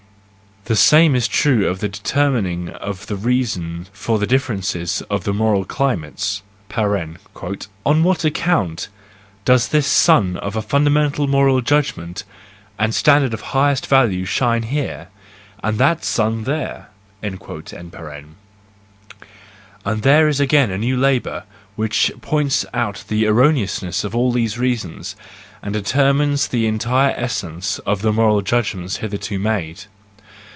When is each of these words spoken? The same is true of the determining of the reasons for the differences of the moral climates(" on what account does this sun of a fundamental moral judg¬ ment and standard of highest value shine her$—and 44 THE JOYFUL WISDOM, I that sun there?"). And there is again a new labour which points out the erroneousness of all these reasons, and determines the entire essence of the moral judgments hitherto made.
The 0.65 0.75
same 0.75 1.15
is 1.15 1.27
true 1.27 1.67
of 1.67 1.79
the 1.79 1.89
determining 1.89 2.69
of 2.69 3.07
the 3.07 3.15
reasons 3.15 3.89
for 3.93 4.19
the 4.19 4.27
differences 4.27 5.01
of 5.09 5.23
the 5.23 5.33
moral 5.33 5.65
climates(" 5.65 6.43
on 6.77 7.17
what 8.03 8.23
account 8.23 8.87
does 9.43 9.69
this 9.69 9.87
sun 9.87 10.37
of 10.37 10.55
a 10.55 10.61
fundamental 10.61 11.25
moral 11.25 11.63
judg¬ 11.63 11.97
ment 11.97 12.23
and 12.77 12.93
standard 12.93 13.33
of 13.33 13.41
highest 13.41 13.87
value 13.87 14.23
shine 14.23 14.61
her$—and 14.61 14.97
44 15.63 15.71
THE 15.71 15.71
JOYFUL 15.71 15.71
WISDOM, 15.71 15.81
I 15.83 15.93
that 15.95 16.05
sun 16.05 16.43
there?"). 16.43 16.89
And 19.85 20.01
there 20.03 20.27
is 20.27 20.39
again 20.39 20.69
a 20.69 20.77
new 20.77 20.95
labour 20.95 21.45
which 21.75 22.11
points 22.21 22.67
out 22.71 23.03
the 23.07 23.25
erroneousness 23.25 24.03
of 24.03 24.15
all 24.15 24.31
these 24.31 24.59
reasons, 24.59 25.15
and 25.63 25.73
determines 25.73 26.47
the 26.49 26.67
entire 26.67 27.15
essence 27.17 27.79
of 27.79 28.03
the 28.03 28.13
moral 28.13 28.41
judgments 28.43 28.97
hitherto 28.97 29.39
made. 29.39 29.85